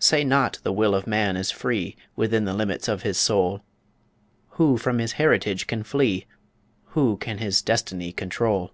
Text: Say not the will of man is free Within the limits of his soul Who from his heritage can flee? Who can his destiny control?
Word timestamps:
Say 0.00 0.24
not 0.24 0.58
the 0.64 0.72
will 0.72 0.92
of 0.92 1.06
man 1.06 1.36
is 1.36 1.52
free 1.52 1.94
Within 2.16 2.46
the 2.46 2.52
limits 2.52 2.88
of 2.88 3.02
his 3.02 3.16
soul 3.16 3.62
Who 4.58 4.76
from 4.76 4.98
his 4.98 5.12
heritage 5.12 5.68
can 5.68 5.84
flee? 5.84 6.26
Who 6.98 7.16
can 7.16 7.38
his 7.38 7.62
destiny 7.62 8.10
control? 8.10 8.72